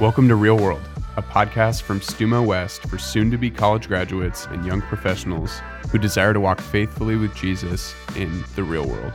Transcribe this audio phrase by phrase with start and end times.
[0.00, 0.82] Welcome to Real World,
[1.16, 5.60] a podcast from Stumo West for soon to be college graduates and young professionals
[5.92, 9.12] who desire to walk faithfully with Jesus in the real world.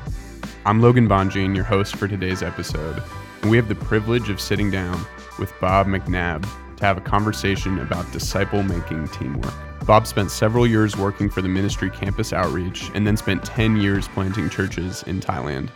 [0.66, 3.04] I'm Logan Bonjean, your host for today's episode,
[3.42, 5.06] and we have the privilege of sitting down
[5.38, 6.48] with Bob McNabb
[6.78, 9.54] to have a conversation about disciple making teamwork.
[9.86, 14.08] Bob spent several years working for the ministry campus outreach and then spent 10 years
[14.08, 15.72] planting churches in Thailand.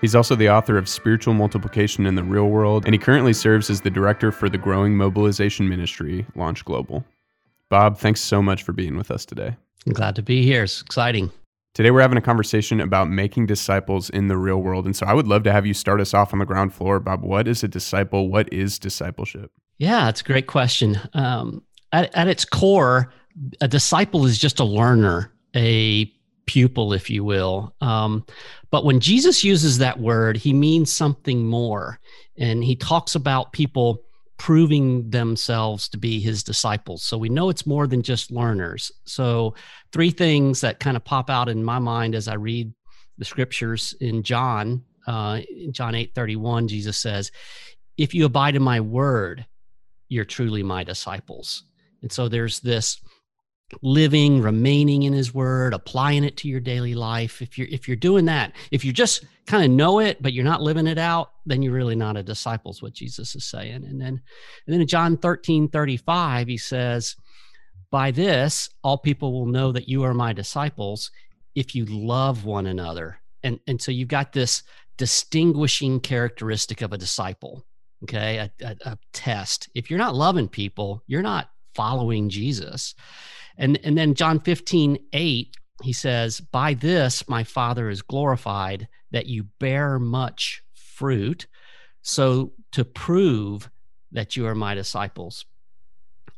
[0.00, 3.70] He's also the author of Spiritual Multiplication in the Real World, and he currently serves
[3.70, 7.04] as the director for the growing mobilization ministry, Launch Global.
[7.68, 9.56] Bob, thanks so much for being with us today.
[9.86, 10.64] I'm glad to be here.
[10.64, 11.30] It's exciting.
[11.74, 14.86] Today, we're having a conversation about making disciples in the real world.
[14.86, 16.98] And so I would love to have you start us off on the ground floor.
[17.00, 18.30] Bob, what is a disciple?
[18.30, 19.52] What is discipleship?
[19.78, 20.98] Yeah, it's a great question.
[21.12, 23.12] Um, at, at its core,
[23.60, 26.10] a disciple is just a learner, a
[26.46, 27.74] pupil, if you will.
[27.80, 28.24] Um,
[28.70, 32.00] but when Jesus uses that word, he means something more.
[32.38, 34.02] And he talks about people
[34.38, 37.02] proving themselves to be his disciples.
[37.02, 38.92] So we know it's more than just learners.
[39.04, 39.54] So,
[39.92, 42.72] three things that kind of pop out in my mind as I read
[43.18, 47.30] the scriptures in John, uh, in John 8 31, Jesus says,
[47.96, 49.46] If you abide in my word,
[50.08, 51.64] you're truly my disciples.
[52.02, 53.00] And so there's this
[53.82, 57.42] living remaining in his word applying it to your daily life.
[57.42, 60.44] If you're if you're doing that if you just kind of know it but you're
[60.44, 63.84] not living it out then you're really not a disciple is what jesus is saying.
[63.84, 64.20] And then and
[64.68, 67.16] then in john 13 35 he says
[67.90, 71.10] by this all people will know that you are my disciples
[71.54, 73.18] if you love one another.
[73.42, 74.62] And and so you've got this
[74.96, 77.66] distinguishing characteristic of a disciple
[78.04, 78.36] okay?
[78.38, 79.68] A, a, a test.
[79.74, 82.94] If you're not loving people you're not following jesus
[83.58, 89.26] and, and then John 15, 8, he says, By this my Father is glorified, that
[89.26, 91.46] you bear much fruit,
[92.02, 93.70] so to prove
[94.12, 95.44] that you are my disciples.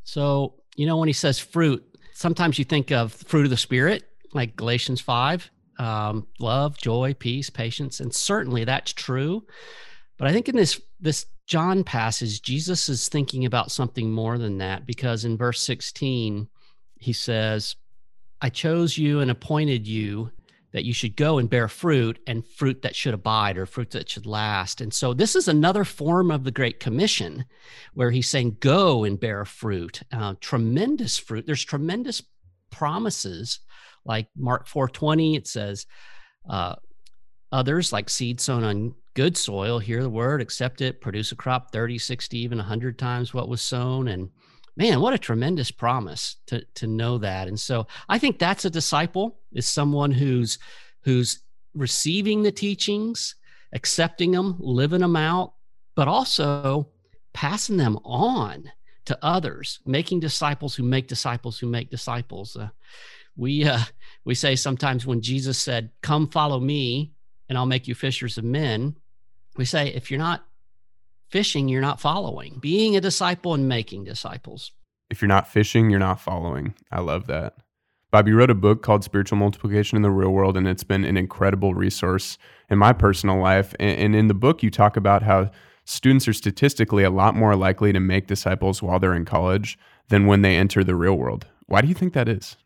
[0.04, 1.84] So, you know, when he says fruit,
[2.14, 7.50] sometimes you think of fruit of the Spirit, like Galatians 5, um, love, joy, peace,
[7.50, 9.44] patience, and certainly that's true.
[10.16, 14.58] But I think in this this John passage, Jesus is thinking about something more than
[14.58, 16.48] that because in verse 16,
[16.98, 17.76] he says,
[18.40, 20.30] I chose you and appointed you
[20.72, 24.08] that you should go and bear fruit and fruit that should abide or fruit that
[24.08, 24.80] should last.
[24.80, 27.46] And so this is another form of the Great Commission
[27.94, 31.46] where he's saying, go and bear fruit, uh, tremendous fruit.
[31.46, 32.22] There's tremendous
[32.70, 33.60] promises
[34.04, 35.86] like Mark 420, it says,
[36.48, 36.76] uh,
[37.50, 41.72] others like seed sown on good soil, hear the word, accept it, produce a crop
[41.72, 44.08] 30, 60, even 100 times what was sown.
[44.08, 44.30] And
[44.78, 47.48] man, what a tremendous promise to to know that.
[47.48, 50.58] And so I think that's a disciple is someone who's
[51.02, 51.40] who's
[51.74, 53.34] receiving the teachings,
[53.72, 55.52] accepting them, living them out,
[55.96, 56.88] but also
[57.34, 58.70] passing them on
[59.06, 62.56] to others, making disciples who make disciples who make disciples.
[62.56, 62.68] Uh,
[63.36, 63.80] we uh,
[64.24, 67.12] we say sometimes when Jesus said, "Come follow me,
[67.48, 68.94] and I'll make you fishers of men,"
[69.56, 70.44] we say, if you're not
[71.28, 72.58] fishing, you're not following.
[72.60, 74.72] Being a disciple and making disciples.
[75.10, 76.74] If you're not fishing, you're not following.
[76.90, 77.54] I love that.
[78.10, 81.16] Bobby wrote a book called Spiritual Multiplication in the Real World, and it's been an
[81.18, 82.38] incredible resource
[82.70, 83.74] in my personal life.
[83.78, 85.50] And in the book, you talk about how
[85.84, 89.78] students are statistically a lot more likely to make disciples while they're in college
[90.08, 91.46] than when they enter the real world.
[91.66, 92.56] Why do you think that is?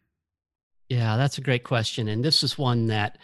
[0.89, 2.07] Yeah, that's a great question.
[2.07, 3.19] And this is one that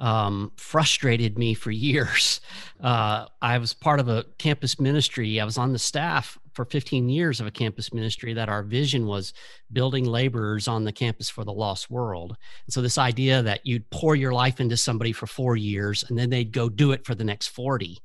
[0.00, 2.40] um, frustrated me for years.
[2.80, 5.38] Uh, I was part of a campus ministry.
[5.38, 9.06] I was on the staff for 15 years of a campus ministry that our vision
[9.06, 9.34] was
[9.70, 12.38] building laborers on the campus for the lost world.
[12.64, 16.18] And so this idea that you'd pour your life into somebody for four years and
[16.18, 17.98] then they'd go do it for the next 40.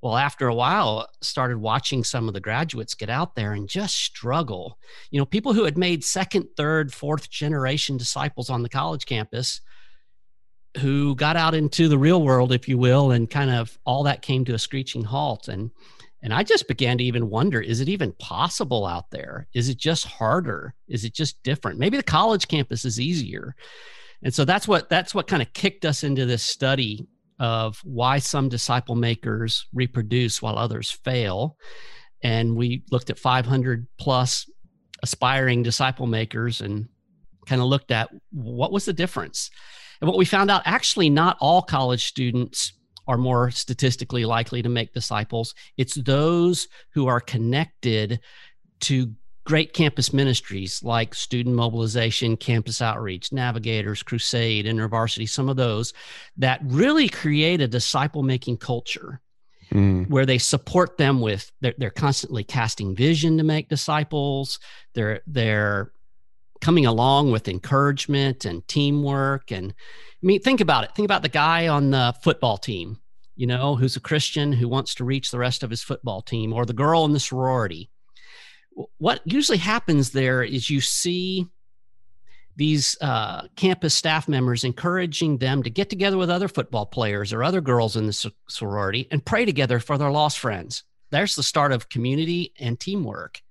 [0.00, 3.96] Well, after a while, started watching some of the graduates get out there and just
[3.96, 4.78] struggle.
[5.10, 9.60] You know, people who had made second, third, fourth generation disciples on the college campus
[10.78, 14.22] who got out into the real world, if you will, and kind of all that
[14.22, 15.48] came to a screeching halt.
[15.48, 15.70] And
[16.22, 19.46] and I just began to even wonder: is it even possible out there?
[19.54, 20.74] Is it just harder?
[20.88, 21.78] Is it just different?
[21.78, 23.54] Maybe the college campus is easier.
[24.22, 27.06] And so that's what that's what kind of kicked us into this study
[27.38, 31.56] of why some disciple makers reproduce while others fail.
[32.22, 34.50] And we looked at 500 plus
[35.02, 36.88] aspiring disciple makers and
[37.46, 39.50] kind of looked at what was the difference
[40.00, 42.72] and what we found out actually, not all college students
[43.08, 45.54] are more statistically likely to make disciples.
[45.76, 48.20] It's those who are connected
[48.80, 49.12] to
[49.44, 55.92] great campus ministries like student mobilization, campus outreach, navigators, crusade, intervarsity, some of those
[56.36, 59.20] that really create a disciple making culture.
[59.70, 60.08] mm.
[60.08, 64.58] where they support them with they're, they're constantly casting vision to make disciples
[64.94, 65.92] they're they're
[66.60, 71.28] coming along with encouragement and teamwork and i mean think about it think about the
[71.28, 72.98] guy on the football team
[73.34, 76.52] you know who's a christian who wants to reach the rest of his football team
[76.52, 77.90] or the girl in the sorority
[78.98, 81.46] what usually happens there is you see
[82.56, 87.44] these uh, campus staff members encouraging them to get together with other football players or
[87.44, 90.82] other girls in the sorority and pray together for their lost friends.
[91.10, 93.42] There's the start of community and teamwork.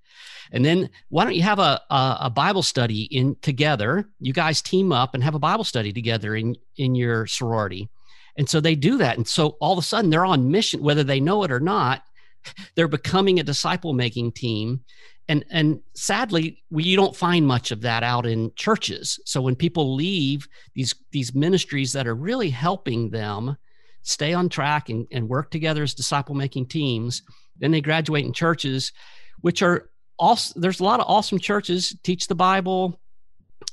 [0.52, 4.08] And then why don't you have a, a, a, Bible study in together?
[4.20, 7.88] You guys team up and have a Bible study together in, in your sorority.
[8.36, 9.16] And so they do that.
[9.16, 12.02] And so all of a sudden they're on mission, whether they know it or not,
[12.74, 14.84] they're becoming a disciple making team
[15.28, 19.56] and and sadly we you don't find much of that out in churches so when
[19.56, 23.56] people leave these these ministries that are really helping them
[24.02, 27.22] stay on track and, and work together as disciple making teams
[27.58, 28.92] then they graduate in churches
[29.40, 32.98] which are also there's a lot of awesome churches teach the bible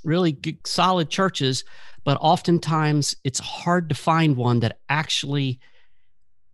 [0.04, 1.64] really good, solid churches
[2.04, 5.60] but oftentimes it's hard to find one that actually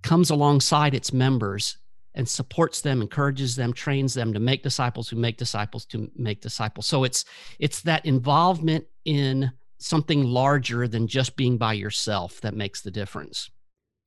[0.01, 1.77] comes alongside its members
[2.15, 6.42] and supports them encourages them trains them to make disciples who make disciples to make
[6.42, 6.85] disciples.
[6.85, 7.25] So it's
[7.59, 13.50] it's that involvement in something larger than just being by yourself that makes the difference.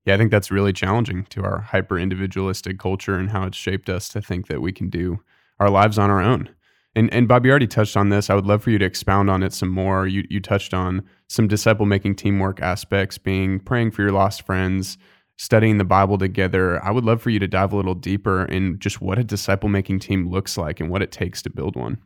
[0.05, 3.89] Yeah i think that's really challenging to our hyper individualistic culture and how it's shaped
[3.89, 5.21] us to think that we can do
[5.61, 6.49] our lives on our own
[6.95, 8.29] and and Bob, already touched on this.
[8.29, 10.07] I would love for you to expound on it some more.
[10.07, 14.99] You you touched on some disciple making teamwork aspects, being praying for your lost friends,
[15.39, 16.85] studying the Bible together.
[16.85, 19.69] I would love for you to dive a little deeper in just what a disciple
[19.69, 21.99] making team looks like and what it takes to build one.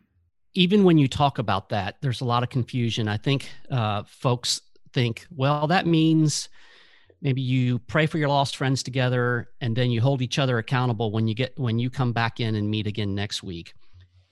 [0.53, 3.07] Even when you talk about that, there's a lot of confusion.
[3.07, 4.61] I think uh, folks
[4.93, 6.49] think, well, that means
[7.21, 11.11] maybe you pray for your lost friends together and then you hold each other accountable
[11.11, 13.73] when you get when you come back in and meet again next week.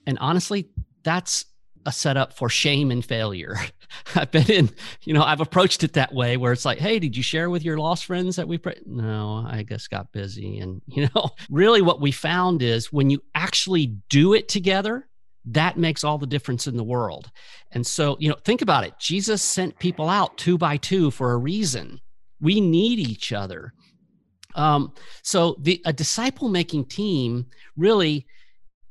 [0.07, 0.69] And honestly,
[1.03, 1.45] that's
[1.85, 3.57] a setup for shame and failure.
[4.15, 4.69] I've been in,
[5.03, 7.63] you know, I've approached it that way where it's like, hey, did you share with
[7.63, 8.79] your lost friends that we pray?
[8.85, 10.59] No, I guess got busy.
[10.59, 15.07] And, you know, really what we found is when you actually do it together,
[15.49, 17.29] that makes all the difference in the world.
[17.71, 18.93] And so, you know, think about it.
[18.99, 22.01] Jesus sent people out two by two for a reason.
[22.45, 23.74] We need each other.
[24.53, 24.94] Um,
[25.24, 28.25] so the a disciple making team really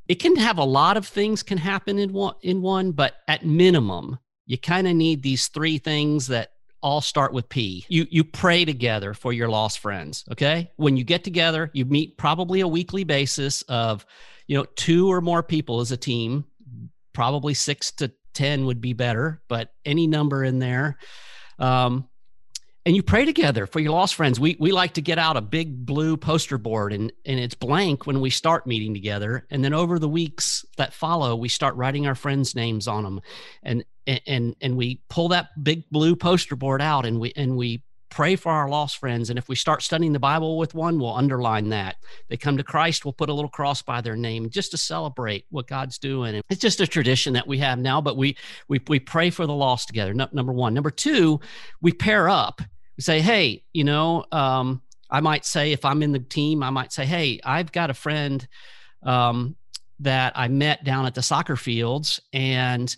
[0.08, 3.46] it can have a lot of things can happen in one in one but at
[3.46, 6.50] minimum you kind of need these three things that
[6.82, 7.86] all start with p.
[7.88, 10.70] You you pray together for your lost friends okay?
[10.76, 14.04] When you get together you meet probably a weekly basis of
[14.46, 16.44] you know two or more people as a team.
[17.14, 20.98] Probably six to ten would be better but any number in there.
[21.58, 22.08] Um,
[22.86, 24.38] and you pray together for your lost friends.
[24.38, 28.06] We we like to get out a big blue poster board and and it's blank
[28.06, 32.06] when we start meeting together, and then over the weeks that follow, we start writing
[32.06, 33.20] our friends' names on them,
[33.62, 37.82] and and and we pull that big blue poster board out and we and we
[38.10, 39.28] pray for our lost friends.
[39.28, 41.96] And if we start studying the Bible with one, we'll underline that.
[42.28, 45.46] They come to Christ, we'll put a little cross by their name just to celebrate
[45.50, 46.36] what God's doing.
[46.36, 48.36] And it's just a tradition that we have now, but we
[48.68, 50.14] we we pray for the lost together.
[50.14, 50.74] Number one.
[50.74, 51.40] Number two,
[51.80, 52.60] we pair up
[52.98, 56.92] say, hey, you know, um, I might say if I'm in the team, I might
[56.92, 58.46] say, hey, I've got a friend
[59.02, 59.56] um,
[60.00, 62.94] that I met down at the soccer fields, and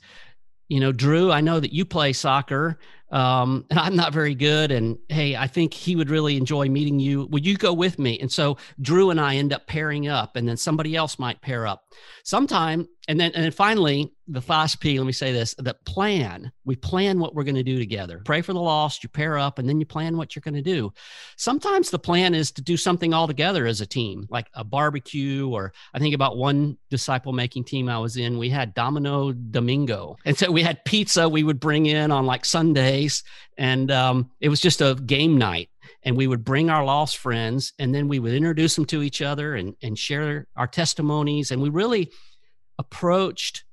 [0.68, 2.78] you know, Drew, I know that you play soccer
[3.11, 4.71] um, and I'm not very good.
[4.71, 7.26] And hey, I think he would really enjoy meeting you.
[7.26, 8.18] Would you go with me?
[8.18, 11.66] And so Drew and I end up pairing up, and then somebody else might pair
[11.66, 11.85] up.
[12.25, 14.98] Sometime, and then and then finally, the last P.
[14.98, 16.50] Let me say this: the plan.
[16.64, 18.20] We plan what we're going to do together.
[18.25, 19.02] Pray for the lost.
[19.02, 20.92] You pair up, and then you plan what you're going to do.
[21.36, 25.48] Sometimes the plan is to do something all together as a team, like a barbecue.
[25.48, 28.38] Or I think about one disciple making team I was in.
[28.38, 31.28] We had Domino Domingo, and so we had pizza.
[31.28, 33.22] We would bring in on like sundays
[33.58, 35.70] and um, it was just a game night.
[36.02, 39.22] And we would bring our lost friends, and then we would introduce them to each
[39.22, 41.50] other and, and share our testimonies.
[41.50, 42.12] And we really
[42.78, 43.64] approached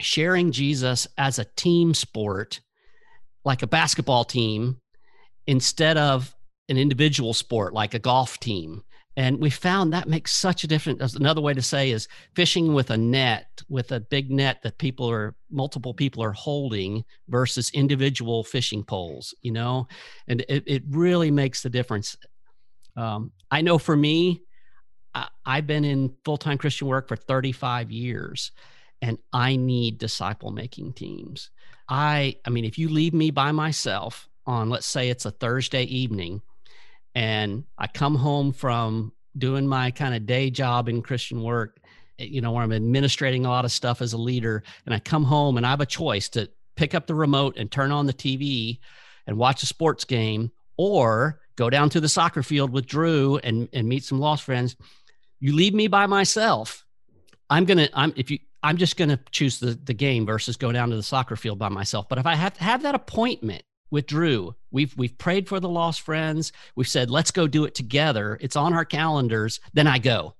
[0.00, 2.60] sharing Jesus as a team sport,
[3.44, 4.80] like a basketball team,
[5.46, 6.34] instead of
[6.68, 8.82] an individual sport like a golf team.
[9.18, 11.14] And we found that makes such a difference.
[11.14, 15.10] Another way to say is fishing with a net, with a big net that people
[15.10, 19.88] are, multiple people are holding versus individual fishing poles, you know?
[20.28, 22.18] And it, it really makes the difference.
[22.94, 24.42] Um, I know for me,
[25.44, 28.52] I've been in full time Christian work for 35 years
[29.02, 31.50] and I need disciple making teams.
[31.88, 35.84] I, I mean, if you leave me by myself on, let's say it's a Thursday
[35.84, 36.42] evening,
[37.14, 41.78] and I come home from doing my kind of day job in Christian work,
[42.18, 44.98] eh, you know, where I'm administrating a lot of stuff as a leader, and I
[44.98, 48.06] come home and I have a choice to pick up the remote and turn on
[48.06, 48.78] the TV
[49.26, 53.68] and watch a sports game or go down to the soccer field with Drew and,
[53.72, 54.76] and meet some lost friends.
[55.40, 56.84] You leave me by myself.
[57.48, 60.90] I'm gonna I'm if you I'm just gonna choose the the game versus go down
[60.90, 62.08] to the soccer field by myself.
[62.08, 65.68] But if I have to have that appointment with Drew, we've we've prayed for the
[65.68, 68.38] lost friends, we've said let's go do it together.
[68.40, 70.34] It's on our calendars, then I go.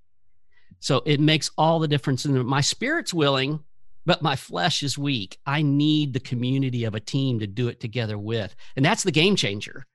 [0.80, 2.24] So it makes all the difference.
[2.24, 3.60] And my spirit's willing,
[4.04, 5.38] but my flesh is weak.
[5.46, 8.54] I need the community of a team to do it together with.
[8.76, 9.86] And that's the game changer.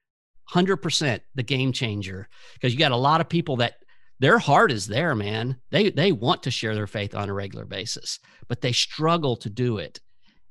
[0.51, 3.75] 100% the game changer because you got a lot of people that
[4.21, 5.57] their heart is there, man.
[5.71, 9.49] They they want to share their faith on a regular basis, but they struggle to
[9.49, 9.99] do it.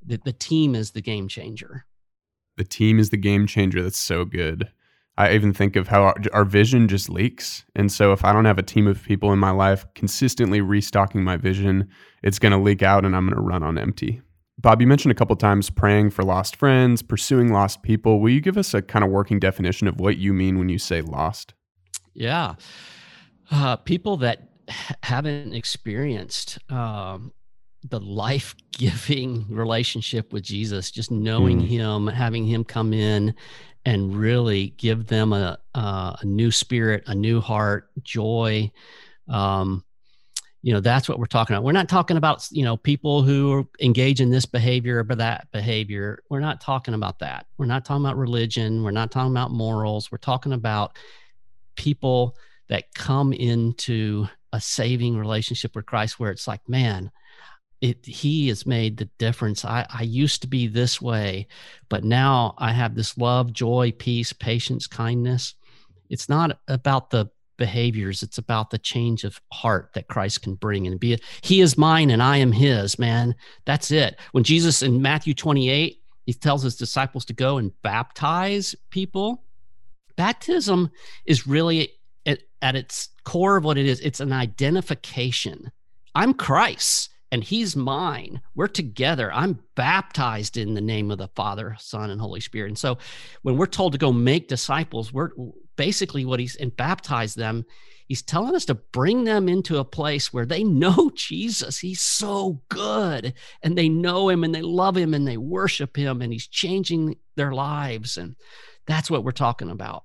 [0.05, 1.87] The, the team is the game changer.
[2.57, 3.81] The team is the game changer.
[3.81, 4.71] That's so good.
[5.17, 7.65] I even think of how our, our, vision just leaks.
[7.77, 11.23] And so if I don't have a team of people in my life consistently restocking
[11.23, 11.91] my vision,
[12.23, 14.23] it's going to leak out and I'm going to run on empty.
[14.59, 18.21] Bob, you mentioned a couple times praying for lost friends, pursuing lost people.
[18.21, 20.79] Will you give us a kind of working definition of what you mean when you
[20.79, 21.53] say lost?
[22.15, 22.55] Yeah.
[23.51, 24.49] Uh, people that
[25.03, 27.33] haven't experienced um,
[27.89, 31.67] the life giving relationship with Jesus, just knowing mm.
[31.67, 33.35] Him, having Him come in
[33.85, 38.71] and really give them a, a new spirit, a new heart, joy.
[39.29, 39.85] Um,
[40.63, 41.65] you know, that's what we're talking about.
[41.65, 46.23] We're not talking about, you know, people who engage in this behavior or that behavior.
[46.29, 47.47] We're not talking about that.
[47.57, 48.83] We're not talking about religion.
[48.83, 50.13] We're not talking about morals.
[50.13, 50.99] We're talking about
[51.77, 52.37] people
[52.71, 57.11] that come into a saving relationship with Christ where it's like, man,
[57.81, 59.65] it he has made the difference.
[59.65, 61.47] I i used to be this way
[61.89, 65.55] but now i have this love joy peace patience kindness.
[66.09, 68.23] It's not about the behaviors.
[68.23, 71.19] It's about the change of heart that christ can bring and be.
[71.43, 73.35] He is mine and i am his man.
[73.65, 74.19] That's it.
[74.33, 79.43] When jesus in matthew 28 he tells his disciples to go and baptize people
[80.17, 80.91] baptism
[81.25, 85.71] is really at, at its core of what it is it's an identification
[86.15, 88.41] i'm christ and he's mine.
[88.55, 89.33] We're together.
[89.33, 92.69] I'm baptized in the name of the Father, Son, and Holy Spirit.
[92.69, 92.99] And so
[93.43, 95.31] when we're told to go make disciples, we're
[95.77, 97.65] basically what he's and baptize them.
[98.09, 101.79] He's telling us to bring them into a place where they know Jesus.
[101.79, 106.21] He's so good and they know him and they love him and they worship him
[106.21, 108.17] and he's changing their lives.
[108.17, 108.35] And
[108.89, 110.05] that's what we're talking about.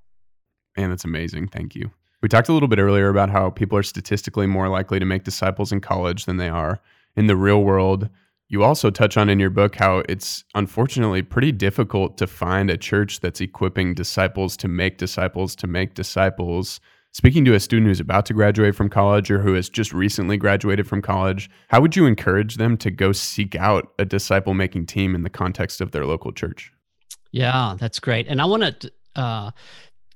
[0.78, 1.48] Man, that's amazing.
[1.48, 1.90] Thank you.
[2.26, 5.24] We talked a little bit earlier about how people are statistically more likely to make
[5.24, 6.82] disciples in college than they are
[7.16, 8.10] in the real world.
[8.48, 12.78] You also touch on in your book how it's unfortunately pretty difficult to find a
[12.78, 16.80] church that's equipping disciples to make disciples to make disciples.
[17.12, 20.36] Speaking to a student who's about to graduate from college or who has just recently
[20.36, 24.88] graduated from college, how would you encourage them to go seek out a disciple making
[24.88, 26.74] team in the context of their local church?
[27.30, 28.26] Yeah, that's great.
[28.28, 29.52] And I want to uh,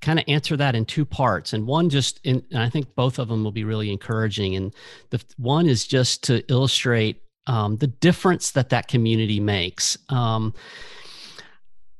[0.01, 1.53] kind of answer that in two parts.
[1.53, 4.55] And one just in and i think both of them will be really encouraging.
[4.55, 4.73] And
[5.09, 9.97] the one is just to illustrate um, the difference that that community makes.
[10.09, 10.53] Um,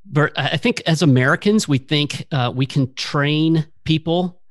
[0.05, 4.41] but i think as americans we think uh, we can train people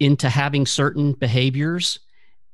[0.00, 1.98] into having certain behaviors.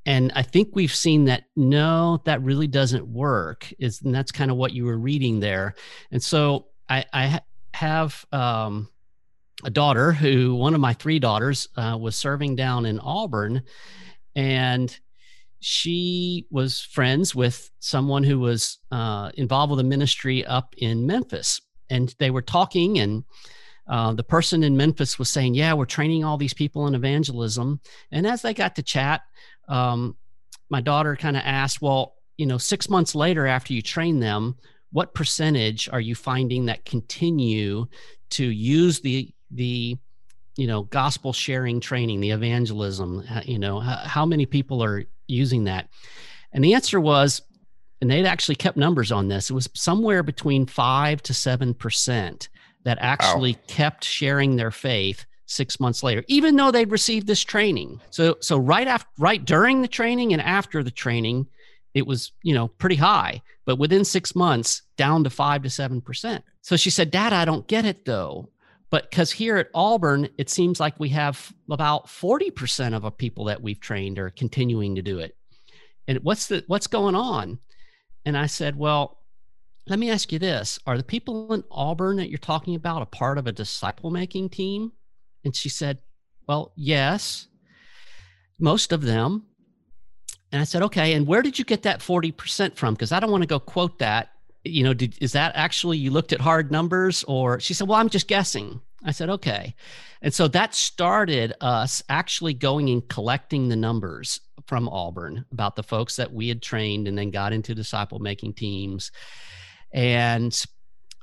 [0.06, 3.72] And i think we've seen that no that really doesn't work.
[3.78, 5.74] Is and that's kind of what you were reading there.
[6.10, 7.40] And so i i
[7.74, 8.88] have um,
[9.64, 13.62] a daughter who one of my three daughters uh, was serving down in Auburn,
[14.36, 14.96] and
[15.60, 21.60] she was friends with someone who was uh, involved with a ministry up in Memphis,
[21.90, 23.24] and they were talking and.
[23.90, 27.80] Uh, the person in Memphis was saying, "Yeah, we're training all these people in evangelism."
[28.12, 29.22] And as they got to chat,
[29.66, 30.14] um,
[30.68, 34.56] my daughter kind of asked, "Well, you know, six months later, after you train them,
[34.92, 37.86] what percentage are you finding that continue
[38.30, 39.96] to use the the
[40.56, 45.04] you know gospel sharing training the evangelism uh, you know how, how many people are
[45.26, 45.88] using that?
[46.52, 47.42] And the answer was
[48.00, 52.48] and they'd actually kept numbers on this it was somewhere between 5 to 7%
[52.84, 53.58] that actually wow.
[53.66, 58.00] kept sharing their faith six months later even though they'd received this training.
[58.10, 61.46] So so right after right during the training and after the training
[61.94, 66.00] it was you know pretty high but within six months down to five to seven
[66.00, 66.44] percent.
[66.62, 68.48] So she said dad i don't get it though
[68.90, 73.44] but because here at Auburn, it seems like we have about 40% of the people
[73.44, 75.36] that we've trained are continuing to do it.
[76.06, 77.58] And what's the what's going on?
[78.24, 79.18] And I said, Well,
[79.86, 80.78] let me ask you this.
[80.86, 84.48] Are the people in Auburn that you're talking about a part of a disciple making
[84.50, 84.92] team?
[85.44, 85.98] And she said,
[86.46, 87.48] Well, yes.
[88.58, 89.44] most of them.
[90.50, 92.94] And I said, okay, and where did you get that 40% from?
[92.94, 94.30] Because I don't want to go quote that.
[94.68, 97.24] You know, did, is that actually you looked at hard numbers?
[97.24, 98.80] Or she said, well, I'm just guessing.
[99.04, 99.74] I said, okay.
[100.22, 105.82] And so that started us actually going and collecting the numbers from Auburn about the
[105.82, 109.12] folks that we had trained and then got into disciple making teams.
[109.92, 110.60] And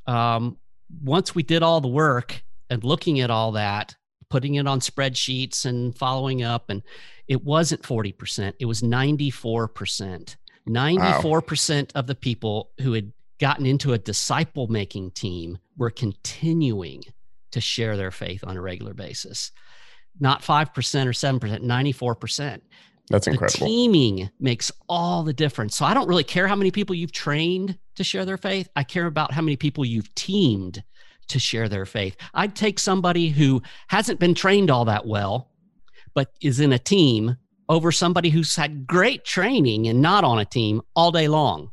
[0.08, 0.58] um,
[1.04, 3.96] once we did all the work and looking at all that,
[4.30, 6.82] putting it on spreadsheets and following up, and
[7.28, 10.36] it wasn't 40%, it was 94%.
[10.68, 12.00] 94% wow.
[12.00, 17.04] of the people who had gotten into a disciple making team were continuing
[17.52, 19.52] to share their faith on a regular basis.
[20.20, 22.62] Not 5% or 7%, 94%.
[23.10, 23.60] That's incredible.
[23.60, 25.76] The teaming makes all the difference.
[25.76, 28.68] So I don't really care how many people you've trained to share their faith.
[28.76, 30.84] I care about how many people you've teamed
[31.28, 32.16] to share their faith.
[32.34, 35.52] I'd take somebody who hasn't been trained all that well,
[36.14, 37.38] but is in a team
[37.68, 41.72] over somebody who's had great training and not on a team all day long.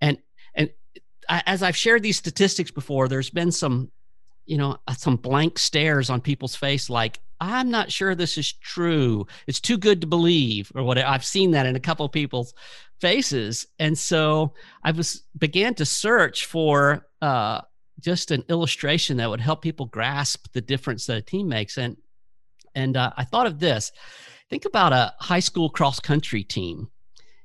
[0.00, 0.18] And and
[1.28, 3.90] as I've shared these statistics before, there's been some
[4.48, 8.52] you know, uh, some blank stares on people's face like, I'm not sure this is
[8.52, 9.26] true.
[9.46, 12.54] It's too good to believe, or what I've seen that in a couple of people's
[13.00, 13.66] faces.
[13.78, 17.60] And so I was began to search for uh,
[18.00, 21.76] just an illustration that would help people grasp the difference that a team makes.
[21.76, 21.96] And
[22.74, 23.92] and uh, I thought of this.
[24.50, 26.88] Think about a high school cross country team.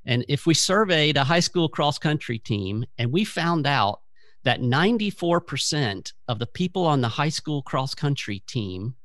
[0.06, 4.02] And if we surveyed a high school cross country team and we found out
[4.44, 8.96] that 94% of the people on the high school cross country team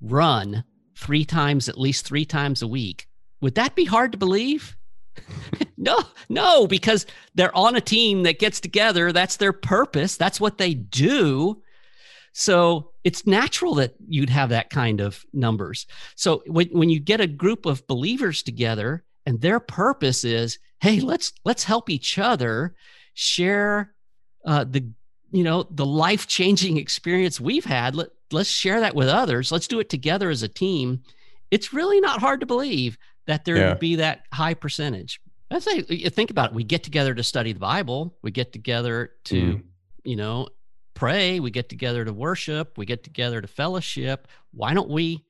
[0.00, 0.64] run
[0.96, 3.06] three times, at least three times a week.
[3.40, 4.76] Would that be hard to believe?
[5.76, 5.98] no,
[6.28, 9.12] no, because they're on a team that gets together.
[9.12, 10.16] That's their purpose.
[10.16, 11.62] That's what they do.
[12.32, 15.86] So it's natural that you'd have that kind of numbers.
[16.16, 21.00] So when, when you get a group of believers together and their purpose is, hey,
[21.00, 22.74] let's let's help each other
[23.14, 23.94] share
[24.44, 24.86] uh, the
[25.30, 27.94] you know the life changing experience we've had.
[27.94, 29.50] Let, let's share that with others.
[29.50, 31.02] Let's do it together as a team.
[31.50, 33.68] It's really not hard to believe that there yeah.
[33.70, 35.20] would be that high percentage.
[35.50, 36.54] I say think about it.
[36.54, 38.16] We get together to study the bible.
[38.22, 39.62] We get together to mm.
[40.04, 40.48] you know
[40.94, 41.40] pray.
[41.40, 42.76] We get together to worship.
[42.76, 44.28] We get together to fellowship.
[44.52, 45.24] Why don't we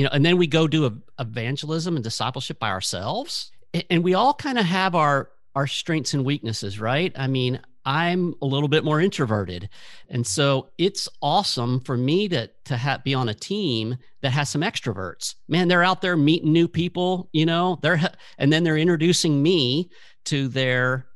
[0.00, 3.52] you know and then we go do a, evangelism and discipleship by ourselves
[3.90, 8.34] and, we all kind of have our our strengths and weaknesses right i mean I'm
[8.42, 9.70] a little bit more introverted.
[10.10, 14.50] And so it's awesome for me to to have, be on a team that has
[14.50, 15.34] some extroverts.
[15.48, 17.98] Man, they're out there meeting new people, you know, they're
[18.38, 19.90] and then they're introducing me
[20.26, 21.06] to their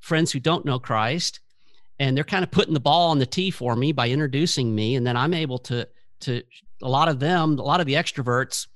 [0.00, 1.40] friends who don't know Christ
[1.98, 4.94] and they're kind of putting the ball on the tee for me by introducing me
[4.94, 5.88] and then I'm able to
[6.20, 6.42] to
[6.82, 8.66] a lot of them, a lot of the extroverts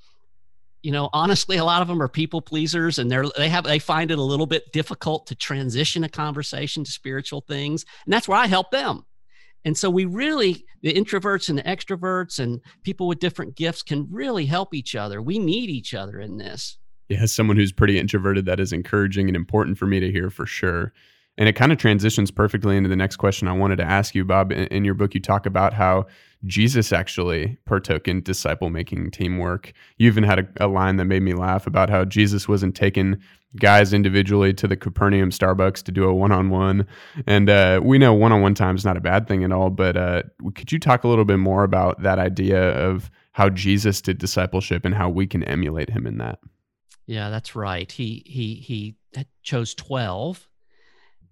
[0.83, 3.79] you know honestly a lot of them are people pleasers and they're they have they
[3.79, 7.85] find it a little bit difficult to transition a conversation to spiritual things.
[8.05, 9.05] And that's where i help them.
[9.65, 14.09] And so we really the introverts and the extroverts and people with different gifts can
[14.11, 15.21] really help each other.
[15.21, 16.79] We need each other in this.
[17.09, 20.31] Yeah as someone who's pretty introverted that is encouraging and important for me to hear
[20.31, 20.93] for sure
[21.41, 24.27] and it kind of transitions perfectly into the next question I wanted to ask you,
[24.27, 24.53] Bob.
[24.53, 26.07] In, in your book, you talk about how
[26.45, 29.73] Jesus actually partook in disciple making teamwork.
[29.97, 33.17] You even had a, a, line that made me laugh about how Jesus wasn't taking
[33.57, 36.87] guys individually to the Capernaum Starbucks to do a one on one.
[37.27, 39.71] And uh, we know one on one time is not a bad thing at all,
[39.71, 40.23] but uh,
[40.55, 44.85] could you talk a little bit more about that idea of how Jesus did discipleship
[44.85, 46.39] and how we can emulate him in that?
[47.07, 47.91] Yeah, that's right.
[47.91, 48.97] He he he
[49.43, 50.50] chose 12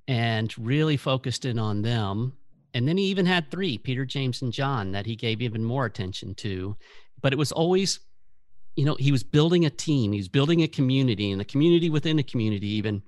[0.08, 2.32] and really focused in on them.
[2.74, 5.84] And then he even had three Peter, James, and John that he gave even more
[5.84, 6.76] attention to.
[7.20, 8.00] But it was always,
[8.74, 11.90] you know, he was building a team, he was building a community and a community
[11.90, 13.02] within a community, even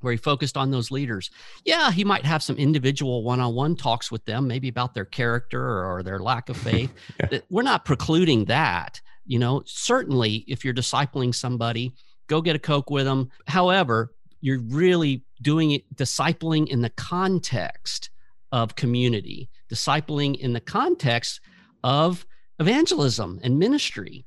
[0.00, 1.30] where he focused on those leaders.
[1.64, 5.04] Yeah, he might have some individual one on one talks with them, maybe about their
[5.04, 6.92] character or their lack of faith.
[7.32, 7.40] yeah.
[7.50, 9.00] We're not precluding that.
[9.26, 11.94] You know, certainly if you're discipling somebody,
[12.28, 13.30] go get a Coke with them.
[13.46, 18.10] However, you're really doing it discipling in the context
[18.52, 21.40] of community discipling in the context
[21.84, 22.26] of
[22.58, 24.24] evangelism and ministry.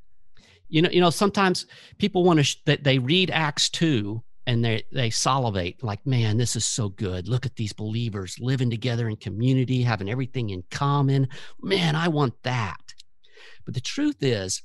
[0.69, 1.65] You know you know sometimes
[1.97, 6.37] people want to sh- that they read acts 2 and they they salivate like man
[6.37, 7.27] this is so good.
[7.27, 11.27] Look at these believers living together in community having everything in common.
[11.61, 12.93] Man i want that.
[13.65, 14.61] But the truth is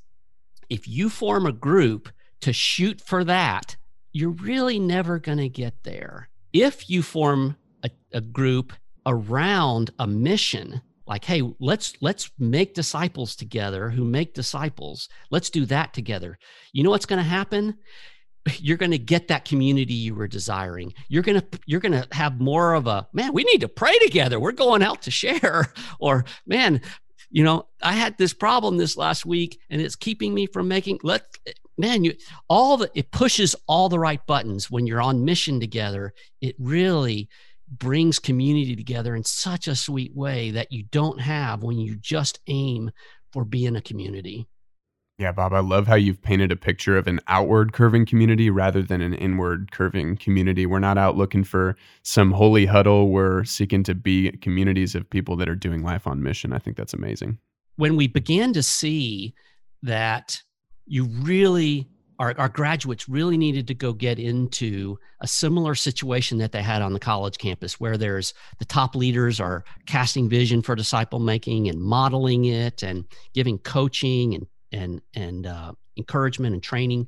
[0.69, 2.09] if you form a group
[2.41, 3.77] to shoot for that
[4.17, 6.31] you're really never going to get there.
[6.55, 8.73] If you form a, a, group
[9.05, 15.11] around a mission like hey let's let's make disciples together who make disciples.
[15.31, 16.39] Let's do that together.
[16.73, 17.77] You know what's going to happen?
[18.59, 20.95] You're going to get that community you were desiring.
[21.09, 23.99] You're going to you're going to have more of a man we need to pray
[23.99, 24.41] together.
[24.41, 25.73] We're going out to share.
[26.01, 26.81] Or man
[27.29, 30.97] you know i had this problem this last week and it's keeping me from making
[31.03, 31.27] let
[31.79, 32.13] man you
[32.49, 37.29] all the it pushes all the right buttons when you're on mission together it really
[37.69, 42.41] brings community together in such a sweet way that you don't have when you just
[42.47, 42.91] aim
[43.33, 44.47] for being a community
[45.19, 48.83] yeah, Bob, I love how you've painted a picture of an outward curving community rather
[48.83, 50.67] than an inward curving community.
[50.67, 53.09] We're not out looking for some holy huddle.
[53.09, 56.53] We're seeking to be communities of people that are doing life on mission.
[56.53, 57.39] I think that's amazing.
[57.77, 59.33] When we began to see
[59.83, 60.43] that
[60.87, 66.53] you really, our, our graduates really needed to go get into a similar situation that
[66.53, 70.75] they had on the college campus, where there's the top leaders are casting vision for
[70.75, 77.07] disciple making and modeling it and giving coaching and and and uh, encouragement and training.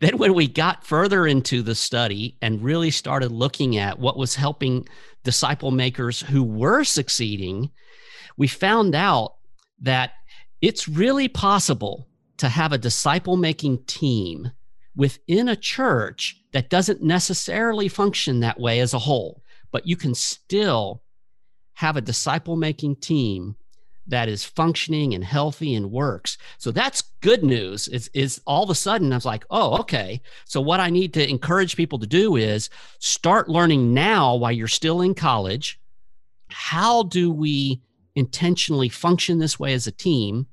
[0.00, 4.34] Then, when we got further into the study and really started looking at what was
[4.34, 4.86] helping
[5.24, 7.70] disciple makers who were succeeding,
[8.36, 9.36] we found out
[9.80, 10.12] that
[10.60, 12.06] it's really possible
[12.40, 14.50] to have a disciple making team
[14.96, 20.14] within a church that doesn't necessarily function that way as a whole, but you can
[20.14, 21.02] still
[21.74, 23.56] have a disciple making team
[24.06, 26.38] that is functioning and healthy and works.
[26.56, 27.88] So that's good news.
[27.88, 30.22] Is is all of a sudden I was like, oh, okay.
[30.46, 34.66] So what I need to encourage people to do is start learning now while you're
[34.66, 35.78] still in college.
[36.48, 37.82] How do we
[38.16, 40.46] intentionally function this way as a team?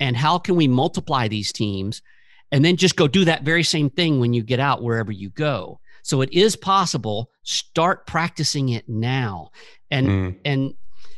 [0.00, 2.02] And how can we multiply these teams?
[2.52, 5.30] And then just go do that very same thing when you get out wherever you
[5.30, 5.80] go.
[6.02, 7.30] So it is possible.
[7.42, 9.50] Start practicing it now.
[9.90, 10.38] And mm.
[10.44, 10.74] and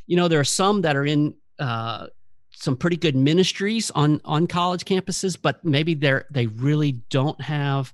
[0.06, 2.06] you know there are some that are in uh,
[2.52, 7.92] some pretty good ministries on on college campuses, but maybe they're they really don't have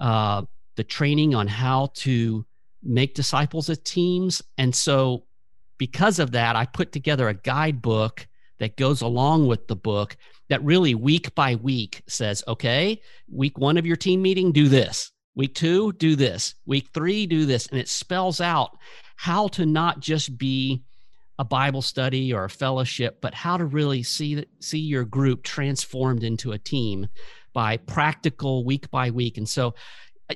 [0.00, 0.42] uh,
[0.74, 2.44] the training on how to
[2.82, 5.24] make disciples of teams, and so
[5.78, 8.26] because of that, I put together a guidebook
[8.58, 10.16] that goes along with the book
[10.48, 15.10] that really week by week says, okay, week one of your team meeting, do this.
[15.34, 16.54] Week two, do this.
[16.64, 17.66] Week three, do this.
[17.66, 18.78] And it spells out
[19.16, 20.82] how to not just be
[21.38, 26.24] a Bible study or a fellowship, but how to really see see your group transformed
[26.24, 27.08] into a team
[27.52, 29.36] by practical week by week.
[29.36, 29.74] And so,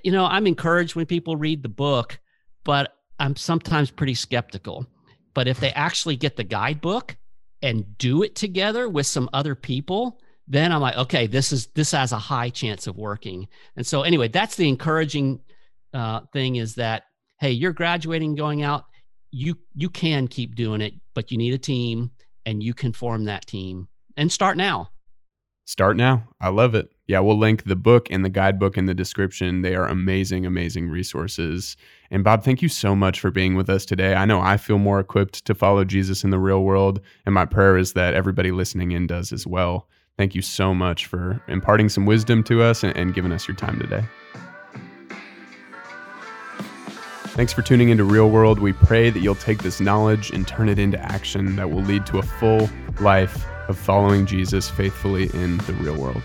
[0.02, 2.18] you know, I'm encouraged when people read the book,
[2.64, 4.87] but I'm sometimes pretty skeptical.
[5.33, 7.16] But if they actually get the guidebook
[7.62, 11.92] and do it together with some other people, then I'm like, okay, this is this
[11.92, 13.49] has a high chance of working.
[13.77, 15.40] And so, anyway, that's the encouraging
[15.92, 17.05] uh, thing is that
[17.38, 18.85] hey, you're graduating, going out
[19.31, 22.11] you you can keep doing it, but you need a team
[22.46, 24.90] and you can form that team and start now.
[25.64, 26.25] Start now.
[26.40, 26.90] I love it.
[27.07, 29.62] Yeah, we'll link the book and the guidebook in the description.
[29.62, 31.77] They are amazing, amazing resources.
[32.11, 34.14] And Bob, thank you so much for being with us today.
[34.14, 37.46] I know I feel more equipped to follow Jesus in the real world, and my
[37.46, 39.88] prayer is that everybody listening in does as well.
[40.16, 43.57] Thank you so much for imparting some wisdom to us and, and giving us your
[43.57, 44.05] time today.
[47.35, 48.59] Thanks for tuning into Real World.
[48.59, 52.05] We pray that you'll take this knowledge and turn it into action that will lead
[52.07, 52.68] to a full
[53.01, 56.22] life of following Jesus faithfully in the real world.